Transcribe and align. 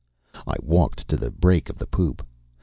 I 0.47 0.55
walked 0.63 1.07
to 1.09 1.15
the 1.15 1.29
break 1.29 1.69
of 1.69 1.77
the 1.77 1.85
poop. 1.85 2.25